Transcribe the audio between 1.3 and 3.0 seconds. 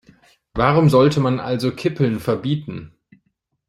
also Kippeln verbieten?